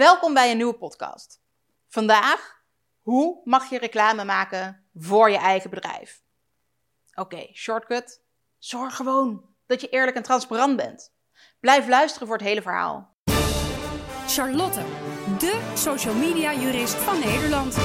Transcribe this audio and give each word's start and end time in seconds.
Welkom 0.00 0.34
bij 0.34 0.50
een 0.50 0.56
nieuwe 0.56 0.78
podcast. 0.78 1.42
Vandaag, 1.88 2.62
hoe 3.00 3.40
mag 3.44 3.70
je 3.70 3.78
reclame 3.78 4.24
maken 4.24 4.84
voor 4.94 5.30
je 5.30 5.36
eigen 5.36 5.70
bedrijf? 5.70 6.22
Oké, 7.14 7.48
shortcut. 7.52 8.22
Zorg 8.58 8.96
gewoon 8.96 9.44
dat 9.66 9.80
je 9.80 9.88
eerlijk 9.88 10.16
en 10.16 10.22
transparant 10.22 10.76
bent. 10.76 11.12
Blijf 11.58 11.88
luisteren 11.88 12.26
voor 12.26 12.36
het 12.36 12.46
hele 12.46 12.62
verhaal. 12.62 13.14
Charlotte, 14.26 14.80
de 15.38 15.72
social 15.74 16.14
media 16.14 16.54
jurist 16.54 16.94
van 16.94 17.18
Nederland. 17.18 17.76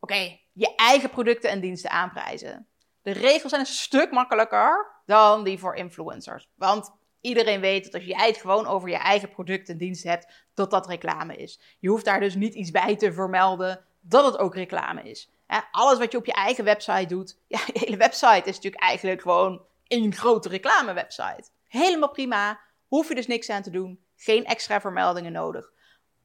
Oké, 0.00 0.38
je 0.52 0.74
eigen 0.76 1.10
producten 1.10 1.50
en 1.50 1.60
diensten 1.60 1.90
aanprijzen. 1.90 2.68
De 3.02 3.12
regels 3.12 3.50
zijn 3.50 3.60
een 3.60 3.66
stuk 3.66 4.10
makkelijker 4.10 5.02
dan 5.06 5.44
die 5.44 5.58
voor 5.58 5.74
influencers. 5.74 6.48
Want 6.54 7.00
iedereen 7.22 7.60
weet 7.60 7.84
dat 7.84 7.94
als 7.94 8.04
jij 8.04 8.26
het 8.26 8.36
gewoon 8.36 8.66
over 8.66 8.88
je 8.88 8.96
eigen 8.96 9.30
producten 9.30 9.72
en 9.72 9.78
diensten 9.78 10.10
hebt, 10.10 10.32
dat 10.54 10.70
dat 10.70 10.86
reclame 10.86 11.36
is. 11.36 11.60
Je 11.78 11.88
hoeft 11.88 12.04
daar 12.04 12.20
dus 12.20 12.34
niet 12.34 12.54
iets 12.54 12.70
bij 12.70 12.96
te 12.96 13.12
vermelden 13.12 13.84
dat 14.00 14.24
het 14.24 14.38
ook 14.38 14.54
reclame 14.54 15.02
is. 15.02 15.30
alles 15.70 15.98
wat 15.98 16.12
je 16.12 16.18
op 16.18 16.26
je 16.26 16.32
eigen 16.32 16.64
website 16.64 17.06
doet, 17.06 17.38
ja, 17.46 17.60
je 17.72 17.78
hele 17.78 17.96
website 17.96 18.48
is 18.48 18.54
natuurlijk 18.56 18.82
eigenlijk 18.82 19.20
gewoon 19.20 19.64
één 19.86 20.14
grote 20.14 20.48
reclamewebsite. 20.48 21.48
Helemaal 21.68 22.10
prima, 22.10 22.60
hoef 22.86 23.08
je 23.08 23.14
dus 23.14 23.26
niks 23.26 23.50
aan 23.50 23.62
te 23.62 23.70
doen, 23.70 24.04
geen 24.16 24.44
extra 24.44 24.80
vermeldingen 24.80 25.32
nodig. 25.32 25.72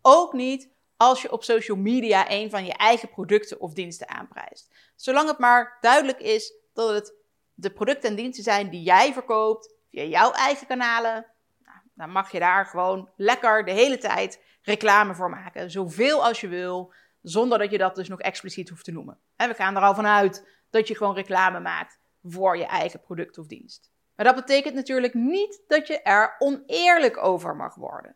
Ook 0.02 0.33
niet 0.33 0.69
als 0.97 1.21
je 1.21 1.31
op 1.31 1.43
social 1.43 1.77
media 1.77 2.31
een 2.31 2.49
van 2.49 2.66
je 2.66 2.73
eigen 2.73 3.09
producten 3.09 3.59
of 3.59 3.73
diensten 3.73 4.09
aanprijst. 4.09 4.71
Zolang 4.95 5.27
het 5.27 5.38
maar 5.38 5.77
duidelijk 5.81 6.19
is 6.19 6.53
dat 6.73 6.89
het 6.89 7.13
de 7.53 7.71
producten 7.71 8.09
en 8.09 8.16
diensten 8.16 8.43
zijn 8.43 8.69
die 8.69 8.81
jij 8.81 9.13
verkoopt 9.13 9.75
via 9.89 10.03
jouw 10.03 10.31
eigen 10.31 10.67
kanalen, 10.67 11.25
nou, 11.63 11.77
dan 11.93 12.09
mag 12.09 12.31
je 12.31 12.39
daar 12.39 12.65
gewoon 12.65 13.09
lekker 13.15 13.65
de 13.65 13.71
hele 13.71 13.97
tijd 13.97 14.43
reclame 14.61 15.15
voor 15.15 15.29
maken. 15.29 15.71
Zoveel 15.71 16.25
als 16.25 16.41
je 16.41 16.47
wil, 16.47 16.94
zonder 17.21 17.57
dat 17.57 17.71
je 17.71 17.77
dat 17.77 17.95
dus 17.95 18.07
nog 18.07 18.19
expliciet 18.19 18.69
hoeft 18.69 18.83
te 18.83 18.91
noemen. 18.91 19.19
En 19.35 19.49
we 19.49 19.55
gaan 19.55 19.75
er 19.75 19.81
al 19.81 19.95
vanuit 19.95 20.47
dat 20.69 20.88
je 20.88 20.95
gewoon 20.95 21.16
reclame 21.16 21.59
maakt 21.59 21.99
voor 22.23 22.57
je 22.57 22.66
eigen 22.66 23.02
product 23.02 23.38
of 23.38 23.47
dienst. 23.47 23.91
Maar 24.16 24.25
dat 24.25 24.35
betekent 24.35 24.75
natuurlijk 24.75 25.13
niet 25.13 25.63
dat 25.67 25.88
je 25.88 26.01
er 26.01 26.35
oneerlijk 26.39 27.17
over 27.17 27.55
mag 27.55 27.75
worden. 27.75 28.16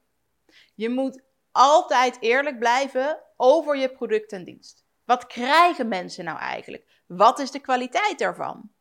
Je 0.76 0.90
moet 0.90 1.22
altijd 1.52 2.18
eerlijk 2.20 2.60
blijven 2.60 3.20
over 3.38 3.78
je 3.78 3.92
product 3.92 4.32
en 4.32 4.44
dienst. 4.44 4.86
Wat 5.06 5.28
krijgen 5.28 5.88
mensen 5.88 6.26
nou 6.26 6.40
eigenlijk? 6.40 7.04
Wat 7.08 7.40
is 7.40 7.52
de 7.52 7.60
kwaliteit 7.60 8.20
daarvan? 8.20 8.72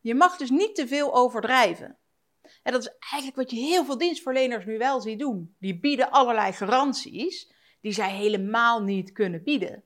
Je 0.00 0.14
mag 0.14 0.36
dus 0.36 0.50
niet 0.50 0.74
te 0.74 0.88
veel 0.88 1.14
overdrijven. 1.14 1.98
En 2.62 2.72
dat 2.72 2.82
is 2.82 2.92
eigenlijk 2.98 3.36
wat 3.36 3.50
je 3.50 3.66
heel 3.66 3.84
veel 3.84 3.98
dienstverleners 3.98 4.64
nu 4.64 4.78
wel 4.78 5.00
ziet 5.00 5.18
doen. 5.18 5.56
Die 5.58 5.80
bieden 5.80 6.10
allerlei 6.10 6.52
garanties 6.52 7.52
die 7.80 7.92
zij 7.92 8.10
helemaal 8.10 8.82
niet 8.82 9.12
kunnen 9.12 9.42
bieden. 9.42 9.84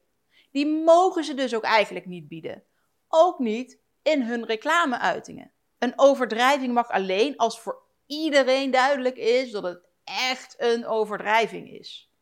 Die 0.51 0.67
mogen 0.67 1.25
ze 1.25 1.35
dus 1.35 1.55
ook 1.55 1.63
eigenlijk 1.63 2.07
niet 2.07 2.29
bieden. 2.29 2.65
Ook 3.09 3.39
niet 3.39 3.79
in 4.03 4.23
hun 4.23 4.45
reclameuitingen. 4.45 5.53
Een 5.79 5.93
overdrijving 5.97 6.75
mag 6.75 6.89
alleen 6.89 7.37
als 7.37 7.61
voor 7.61 7.83
iedereen 8.07 8.71
duidelijk 8.71 9.17
is 9.17 9.51
dat 9.51 9.63
het 9.63 9.83
echt 10.05 10.55
een 10.59 10.87
overdrijving 10.87 11.71
is. 11.71 12.13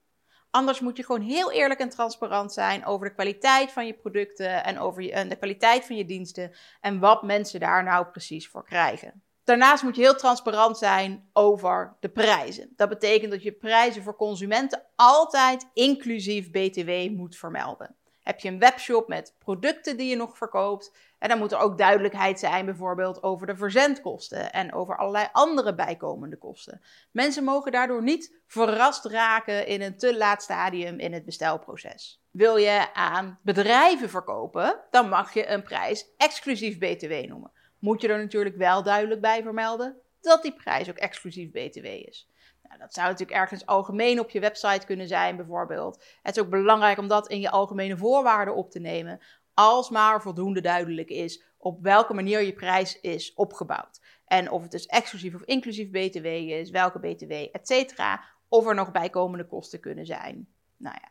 Anders 0.50 0.80
moet 0.80 0.96
je 0.96 1.04
gewoon 1.04 1.20
heel 1.20 1.52
eerlijk 1.52 1.80
en 1.80 1.88
transparant 1.88 2.52
zijn 2.52 2.84
over 2.84 3.08
de 3.08 3.14
kwaliteit 3.14 3.72
van 3.72 3.86
je 3.86 3.94
producten 3.94 4.64
en 4.64 4.78
over 4.78 5.02
je, 5.02 5.26
de 5.26 5.36
kwaliteit 5.36 5.84
van 5.84 5.96
je 5.96 6.04
diensten 6.04 6.52
en 6.80 6.98
wat 6.98 7.22
mensen 7.22 7.60
daar 7.60 7.84
nou 7.84 8.06
precies 8.06 8.48
voor 8.48 8.64
krijgen. 8.64 9.22
Daarnaast 9.44 9.82
moet 9.82 9.96
je 9.96 10.02
heel 10.02 10.16
transparant 10.16 10.78
zijn 10.78 11.28
over 11.32 11.96
de 12.00 12.08
prijzen. 12.08 12.72
Dat 12.76 12.88
betekent 12.88 13.30
dat 13.30 13.42
je 13.42 13.52
prijzen 13.52 14.02
voor 14.02 14.16
consumenten 14.16 14.82
altijd 14.96 15.66
inclusief 15.74 16.50
BTW 16.50 17.10
moet 17.10 17.36
vermelden. 17.36 17.96
Heb 18.22 18.40
je 18.40 18.48
een 18.48 18.58
webshop 18.58 19.08
met 19.08 19.34
producten 19.38 19.96
die 19.96 20.08
je 20.08 20.16
nog 20.16 20.36
verkoopt, 20.36 20.96
en 21.18 21.28
dan 21.28 21.38
moet 21.38 21.52
er 21.52 21.58
ook 21.58 21.78
duidelijkheid 21.78 22.38
zijn, 22.38 22.64
bijvoorbeeld 22.64 23.22
over 23.22 23.46
de 23.46 23.56
verzendkosten 23.56 24.52
en 24.52 24.72
over 24.72 24.96
allerlei 24.96 25.28
andere 25.32 25.74
bijkomende 25.74 26.36
kosten. 26.38 26.80
Mensen 27.10 27.44
mogen 27.44 27.72
daardoor 27.72 28.02
niet 28.02 28.40
verrast 28.46 29.04
raken 29.04 29.66
in 29.66 29.82
een 29.82 29.96
te 29.96 30.16
laat 30.16 30.42
stadium 30.42 30.98
in 30.98 31.12
het 31.12 31.24
bestelproces. 31.24 32.22
Wil 32.30 32.56
je 32.56 32.94
aan 32.94 33.38
bedrijven 33.42 34.10
verkopen, 34.10 34.80
dan 34.90 35.08
mag 35.08 35.34
je 35.34 35.48
een 35.48 35.62
prijs 35.62 36.06
exclusief 36.16 36.78
BTW 36.78 37.28
noemen. 37.28 37.52
Moet 37.82 38.00
je 38.00 38.08
er 38.08 38.18
natuurlijk 38.18 38.56
wel 38.56 38.82
duidelijk 38.82 39.20
bij 39.20 39.42
vermelden 39.42 39.96
dat 40.20 40.42
die 40.42 40.52
prijs 40.52 40.90
ook 40.90 40.96
exclusief 40.96 41.50
BTW 41.50 41.84
is. 41.84 42.30
Nou, 42.62 42.78
dat 42.78 42.94
zou 42.94 43.08
natuurlijk 43.08 43.38
ergens 43.38 43.66
algemeen 43.66 44.20
op 44.20 44.30
je 44.30 44.40
website 44.40 44.86
kunnen 44.86 45.08
zijn, 45.08 45.36
bijvoorbeeld. 45.36 46.04
Het 46.22 46.36
is 46.36 46.42
ook 46.42 46.50
belangrijk 46.50 46.98
om 46.98 47.08
dat 47.08 47.28
in 47.28 47.40
je 47.40 47.50
algemene 47.50 47.96
voorwaarden 47.96 48.54
op 48.54 48.70
te 48.70 48.78
nemen, 48.78 49.20
als 49.54 49.90
maar 49.90 50.22
voldoende 50.22 50.60
duidelijk 50.60 51.08
is 51.08 51.44
op 51.58 51.82
welke 51.82 52.14
manier 52.14 52.42
je 52.42 52.52
prijs 52.52 53.00
is 53.00 53.34
opgebouwd. 53.34 54.00
En 54.26 54.50
of 54.50 54.62
het 54.62 54.70
dus 54.70 54.86
exclusief 54.86 55.34
of 55.34 55.42
inclusief 55.42 55.90
BTW 55.90 56.26
is, 56.26 56.70
welke 56.70 56.98
BTW, 56.98 57.32
et 57.32 57.66
cetera. 57.66 58.24
Of 58.48 58.66
er 58.66 58.74
nog 58.74 58.90
bijkomende 58.90 59.46
kosten 59.46 59.80
kunnen 59.80 60.06
zijn. 60.06 60.48
Nou 60.76 60.96
ja, 61.00 61.08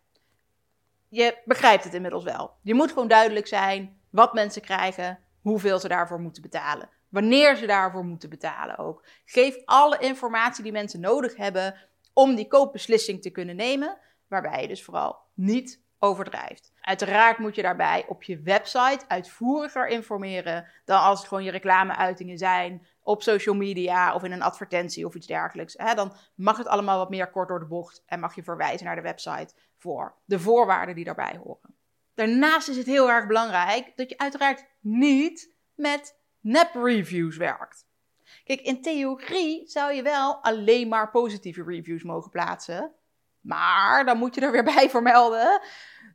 je 1.08 1.38
begrijpt 1.46 1.84
het 1.84 1.94
inmiddels 1.94 2.24
wel. 2.24 2.54
Je 2.62 2.74
moet 2.74 2.92
gewoon 2.92 3.08
duidelijk 3.08 3.48
zijn 3.48 4.02
wat 4.10 4.34
mensen 4.34 4.62
krijgen, 4.62 5.20
hoeveel 5.42 5.80
ze 5.80 5.88
daarvoor 5.88 6.20
moeten 6.20 6.42
betalen. 6.42 6.90
Wanneer 7.10 7.56
ze 7.56 7.66
daarvoor 7.66 8.06
moeten 8.06 8.30
betalen 8.30 8.78
ook. 8.78 9.06
Geef 9.26 9.58
alle 9.66 9.98
informatie 9.98 10.64
die 10.64 10.72
mensen 10.72 11.00
nodig 11.00 11.36
hebben 11.36 11.76
om 12.14 12.36
die 12.36 12.48
koopbeslissing 12.48 13.22
te 13.22 13.30
kunnen 13.30 13.56
nemen. 13.56 13.98
Waarbij 14.28 14.62
je 14.62 14.68
dus 14.68 14.84
vooral 14.84 15.20
niet 15.34 15.82
overdrijft. 16.00 16.72
Uiteraard 16.82 17.38
moet 17.38 17.56
je 17.56 17.62
daarbij 17.62 18.06
op 18.08 18.24
je 18.24 18.42
website 18.42 19.06
uitvoeriger 19.08 19.88
informeren 19.88 20.68
dan 20.86 21.02
als 21.02 21.20
het 21.20 21.28
gewoon 21.28 21.44
je 21.44 21.52
reclameuitingen 21.52 22.38
zijn 22.38 22.88
op 23.04 23.24
social 23.24 23.56
media 23.56 24.14
of 24.14 24.24
in 24.24 24.32
een 24.32 24.42
advertentie 24.42 25.06
of 25.06 25.16
iets 25.16 25.28
dergelijks. 25.28 25.76
Dan 25.76 26.14
mag 26.36 26.58
het 26.58 26.68
allemaal 26.68 26.98
wat 26.98 27.10
meer 27.10 27.30
kort 27.30 27.48
door 27.48 27.60
de 27.60 27.66
bocht 27.66 28.04
en 28.06 28.20
mag 28.20 28.36
je 28.36 28.44
verwijzen 28.44 28.86
naar 28.86 28.96
de 28.96 29.02
website 29.02 29.54
voor 29.78 30.16
de 30.26 30.40
voorwaarden 30.40 30.96
die 30.96 31.06
daarbij 31.06 31.40
horen. 31.44 31.76
Daarnaast 32.22 32.68
is 32.68 32.78
het 32.78 32.86
heel 32.86 33.10
erg 33.10 33.28
belangrijk 33.28 33.92
dat 33.96 34.10
je 34.10 34.18
uiteraard 34.18 34.66
niet 34.80 35.54
met 35.76 36.20
nep-reviews 36.40 37.38
werkt. 37.38 37.86
Kijk, 38.44 38.62
in 38.62 38.82
theorie 38.82 39.68
zou 39.68 39.94
je 39.94 40.02
wel 40.02 40.44
alleen 40.44 40.88
maar 40.88 41.12
positieve 41.12 41.64
reviews 41.64 42.04
mogen 42.04 42.32
plaatsen. 42.32 42.94
Maar 43.40 44.06
dan 44.06 44.18
moet 44.18 44.36
je 44.36 44.42
er 44.42 44.52
weer 44.52 44.64
bij 44.76 44.90
vermelden 44.90 45.62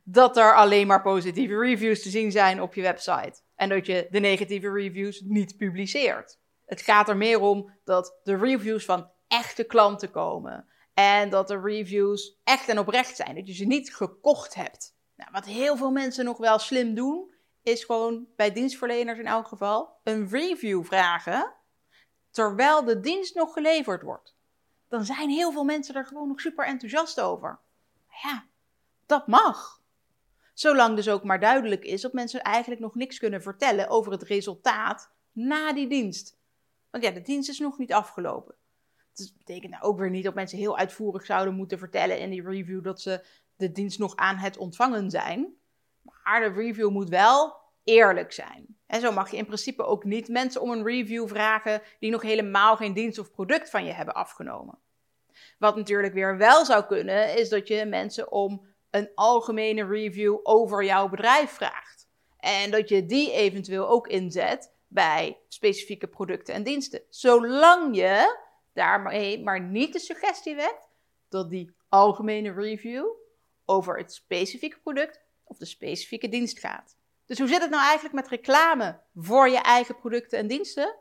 dat 0.03 0.37
er 0.37 0.55
alleen 0.55 0.87
maar 0.87 1.01
positieve 1.01 1.57
reviews 1.57 2.01
te 2.01 2.09
zien 2.09 2.31
zijn 2.31 2.61
op 2.61 2.73
je 2.73 2.81
website. 2.81 3.41
En 3.55 3.69
dat 3.69 3.85
je 3.85 4.07
de 4.09 4.19
negatieve 4.19 4.71
reviews 4.71 5.21
niet 5.25 5.57
publiceert. 5.57 6.39
Het 6.65 6.81
gaat 6.81 7.09
er 7.09 7.17
meer 7.17 7.39
om 7.39 7.71
dat 7.83 8.19
de 8.23 8.37
reviews 8.37 8.85
van 8.85 9.11
echte 9.27 9.63
klanten 9.63 10.11
komen. 10.11 10.67
En 10.93 11.29
dat 11.29 11.47
de 11.47 11.59
reviews 11.59 12.39
echt 12.43 12.69
en 12.69 12.79
oprecht 12.79 13.15
zijn. 13.15 13.35
Dat 13.35 13.47
je 13.47 13.53
ze 13.53 13.65
niet 13.65 13.95
gekocht 13.95 14.55
hebt. 14.55 14.95
Nou, 15.17 15.31
wat 15.31 15.45
heel 15.45 15.77
veel 15.77 15.91
mensen 15.91 16.25
nog 16.25 16.37
wel 16.37 16.59
slim 16.59 16.93
doen, 16.93 17.33
is 17.61 17.83
gewoon 17.83 18.27
bij 18.35 18.51
dienstverleners 18.51 19.19
in 19.19 19.27
elk 19.27 19.47
geval 19.47 19.99
een 20.03 20.29
review 20.29 20.83
vragen 20.83 21.55
terwijl 22.29 22.83
de 22.83 22.99
dienst 22.99 23.35
nog 23.35 23.53
geleverd 23.53 24.01
wordt. 24.01 24.35
Dan 24.87 25.05
zijn 25.05 25.29
heel 25.29 25.51
veel 25.51 25.63
mensen 25.63 25.95
er 25.95 26.05
gewoon 26.05 26.27
nog 26.27 26.39
super 26.39 26.65
enthousiast 26.65 27.19
over. 27.21 27.59
Ja, 28.23 28.45
dat 29.05 29.27
mag. 29.27 29.81
Zolang 30.53 30.95
dus 30.95 31.09
ook 31.09 31.23
maar 31.23 31.39
duidelijk 31.39 31.85
is 31.85 32.01
dat 32.01 32.13
mensen 32.13 32.41
eigenlijk 32.41 32.81
nog 32.81 32.95
niks 32.95 33.17
kunnen 33.17 33.41
vertellen 33.41 33.89
over 33.89 34.11
het 34.11 34.23
resultaat 34.23 35.11
na 35.31 35.73
die 35.73 35.87
dienst. 35.87 36.37
Want 36.89 37.03
ja, 37.03 37.11
de 37.11 37.21
dienst 37.21 37.49
is 37.49 37.59
nog 37.59 37.77
niet 37.77 37.93
afgelopen. 37.93 38.55
Dat 39.13 39.33
betekent 39.37 39.71
nou 39.71 39.83
ook 39.83 39.99
weer 39.99 40.09
niet 40.09 40.23
dat 40.23 40.35
mensen 40.35 40.57
heel 40.57 40.77
uitvoerig 40.77 41.25
zouden 41.25 41.53
moeten 41.53 41.79
vertellen 41.79 42.19
in 42.19 42.29
die 42.29 42.43
review 42.43 42.83
dat 42.83 43.01
ze 43.01 43.25
de 43.57 43.71
dienst 43.71 43.99
nog 43.99 44.15
aan 44.15 44.37
het 44.37 44.57
ontvangen 44.57 45.09
zijn. 45.09 45.55
Maar 46.01 46.39
de 46.39 46.61
review 46.61 46.89
moet 46.89 47.09
wel 47.09 47.55
eerlijk 47.83 48.31
zijn. 48.31 48.77
En 48.85 49.01
zo 49.01 49.11
mag 49.11 49.31
je 49.31 49.37
in 49.37 49.45
principe 49.45 49.83
ook 49.83 50.03
niet 50.03 50.27
mensen 50.27 50.61
om 50.61 50.71
een 50.71 50.83
review 50.83 51.27
vragen 51.27 51.81
die 51.99 52.11
nog 52.11 52.21
helemaal 52.21 52.75
geen 52.75 52.93
dienst 52.93 53.19
of 53.19 53.31
product 53.31 53.69
van 53.69 53.85
je 53.85 53.91
hebben 53.91 54.13
afgenomen. 54.13 54.79
Wat 55.57 55.75
natuurlijk 55.75 56.13
weer 56.13 56.37
wel 56.37 56.65
zou 56.65 56.85
kunnen, 56.85 57.37
is 57.37 57.49
dat 57.49 57.67
je 57.67 57.85
mensen 57.85 58.31
om 58.31 58.65
een 58.89 59.09
algemene 59.15 59.85
review 59.85 60.39
over 60.43 60.83
jouw 60.83 61.09
bedrijf 61.09 61.51
vraagt. 61.51 62.07
En 62.39 62.71
dat 62.71 62.89
je 62.89 63.05
die 63.05 63.31
eventueel 63.31 63.89
ook 63.89 64.07
inzet 64.07 64.73
bij 64.87 65.39
specifieke 65.47 66.07
producten 66.07 66.53
en 66.53 66.63
diensten. 66.63 67.01
Zolang 67.09 67.95
je 67.95 68.37
daarmee 68.73 69.43
maar 69.43 69.61
niet 69.61 69.93
de 69.93 69.99
suggestie 69.99 70.55
wekt 70.55 70.89
dat 71.29 71.49
die 71.49 71.75
algemene 71.89 72.51
review 72.51 73.05
over 73.67 73.97
het 73.97 74.13
specifieke 74.13 74.79
product 74.79 75.19
of 75.43 75.57
de 75.57 75.65
specifieke 75.65 76.29
dienst 76.29 76.59
gaat. 76.59 76.95
Dus 77.25 77.39
hoe 77.39 77.47
zit 77.47 77.61
het 77.61 77.69
nou 77.69 77.83
eigenlijk 77.83 78.15
met 78.15 78.27
reclame 78.27 78.99
voor 79.15 79.49
je 79.49 79.57
eigen 79.57 79.95
producten 79.95 80.39
en 80.39 80.47
diensten? 80.47 80.95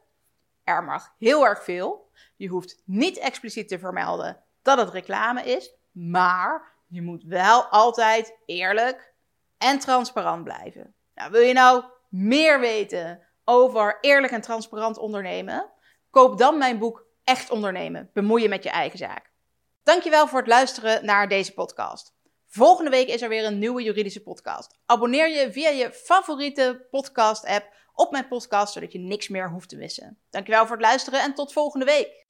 Er 0.64 0.84
mag 0.84 1.14
heel 1.18 1.46
erg 1.46 1.64
veel. 1.64 2.10
Je 2.36 2.48
hoeft 2.48 2.82
niet 2.84 3.18
expliciet 3.18 3.68
te 3.68 3.78
vermelden 3.78 4.42
dat 4.62 4.78
het 4.78 4.90
reclame 4.90 5.42
is, 5.42 5.74
maar 5.90 6.72
je 6.86 7.02
moet 7.02 7.24
wel 7.24 7.64
altijd 7.64 8.36
eerlijk 8.46 9.14
en 9.58 9.78
transparant 9.78 10.44
blijven. 10.44 10.94
Nou, 11.14 11.30
wil 11.30 11.40
je 11.40 11.52
nou 11.52 11.84
meer 12.08 12.60
weten 12.60 13.22
over 13.44 13.98
eerlijk 14.00 14.32
en 14.32 14.40
transparant 14.40 14.98
ondernemen? 14.98 15.70
Koop 16.10 16.38
dan 16.38 16.58
mijn 16.58 16.78
boek 16.78 17.06
Echt 17.26 17.50
ondernemen. 17.50 18.10
Bemoeien 18.12 18.50
met 18.50 18.62
je 18.62 18.70
eigen 18.70 18.98
zaak. 18.98 19.30
Dankjewel 19.82 20.28
voor 20.28 20.38
het 20.38 20.48
luisteren 20.48 21.04
naar 21.04 21.28
deze 21.28 21.54
podcast. 21.54 22.15
Volgende 22.56 22.90
week 22.90 23.08
is 23.08 23.22
er 23.22 23.28
weer 23.28 23.44
een 23.44 23.58
nieuwe 23.58 23.82
juridische 23.82 24.22
podcast. 24.22 24.78
Abonneer 24.86 25.28
je 25.28 25.52
via 25.52 25.68
je 25.68 25.92
favoriete 25.92 26.86
podcast 26.90 27.44
app 27.46 27.72
op 27.94 28.10
mijn 28.10 28.28
podcast, 28.28 28.72
zodat 28.72 28.92
je 28.92 28.98
niks 28.98 29.28
meer 29.28 29.50
hoeft 29.50 29.68
te 29.68 29.76
missen. 29.76 30.18
Dankjewel 30.30 30.66
voor 30.66 30.76
het 30.76 30.84
luisteren 30.84 31.20
en 31.20 31.34
tot 31.34 31.52
volgende 31.52 31.84
week. 31.84 32.24